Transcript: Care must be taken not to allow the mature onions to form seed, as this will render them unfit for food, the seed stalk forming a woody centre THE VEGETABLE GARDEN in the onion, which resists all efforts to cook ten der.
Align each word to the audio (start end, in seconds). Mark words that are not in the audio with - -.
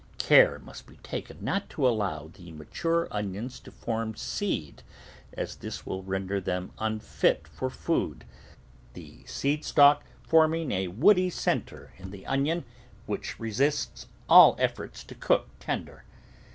Care 0.17 0.57
must 0.57 0.87
be 0.87 0.95
taken 1.03 1.37
not 1.41 1.69
to 1.69 1.87
allow 1.87 2.27
the 2.27 2.51
mature 2.53 3.07
onions 3.11 3.59
to 3.59 3.71
form 3.71 4.15
seed, 4.15 4.81
as 5.33 5.57
this 5.57 5.85
will 5.85 6.01
render 6.01 6.41
them 6.41 6.71
unfit 6.79 7.47
for 7.47 7.69
food, 7.69 8.25
the 8.93 9.23
seed 9.27 9.63
stalk 9.63 10.03
forming 10.27 10.71
a 10.71 10.87
woody 10.87 11.29
centre 11.29 11.91
THE 11.99 12.03
VEGETABLE 12.03 12.03
GARDEN 12.03 12.05
in 12.15 12.19
the 12.19 12.25
onion, 12.25 12.65
which 13.05 13.39
resists 13.39 14.07
all 14.27 14.55
efforts 14.57 15.03
to 15.03 15.13
cook 15.13 15.49
ten 15.59 15.85
der. 15.85 16.03